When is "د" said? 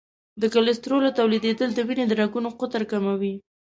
0.41-0.43, 1.73-1.79, 2.07-2.13